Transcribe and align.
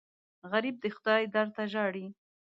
غریب 0.51 0.75
د 0.83 0.85
خدای 0.95 1.23
در 1.33 1.47
ته 1.55 1.63
ژاړي 1.71 2.07